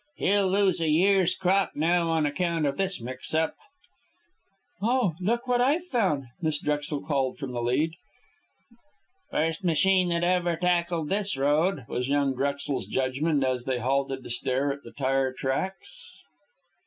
"He'll 0.15 0.47
lose 0.49 0.81
a 0.81 0.87
year's 0.89 1.35
crop 1.35 1.73
now 1.75 2.09
on 2.09 2.25
account 2.25 2.65
of 2.65 2.77
this 2.77 2.99
mix 2.99 3.35
up." 3.35 3.53
"Oh, 4.81 5.13
look 5.21 5.47
what 5.47 5.61
I've 5.61 5.85
found!" 5.85 6.25
Miss 6.41 6.57
Drexel 6.59 7.03
called 7.03 7.37
from 7.37 7.51
the 7.51 7.61
lead. 7.61 7.91
"First 9.29 9.63
machine 9.63 10.09
that 10.09 10.23
ever 10.23 10.55
tackled 10.55 11.09
this 11.09 11.37
road," 11.37 11.85
was 11.87 12.09
young 12.09 12.35
Drexel's 12.35 12.87
judgment, 12.87 13.43
as 13.43 13.65
they 13.65 13.77
halted 13.77 14.23
to 14.23 14.29
stare 14.31 14.73
at 14.73 14.81
the 14.81 14.91
tire 14.91 15.31
tracks. 15.33 16.23